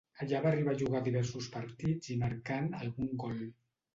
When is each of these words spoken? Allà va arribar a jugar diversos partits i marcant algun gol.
Allà 0.25 0.37
va 0.43 0.47
arribar 0.51 0.71
a 0.77 0.79
jugar 0.79 1.01
diversos 1.07 1.49
partits 1.57 2.11
i 2.15 2.17
marcant 2.23 2.73
algun 2.83 3.13
gol. 3.27 3.45